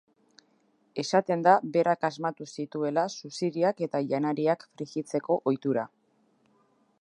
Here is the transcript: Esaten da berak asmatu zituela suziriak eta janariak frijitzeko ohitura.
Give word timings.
Esaten 1.01 1.43
da 1.47 1.51
berak 1.75 2.07
asmatu 2.09 2.47
zituela 2.61 3.03
suziriak 3.21 3.85
eta 3.89 4.01
janariak 4.15 4.67
frijitzeko 4.73 5.39
ohitura. 5.53 5.85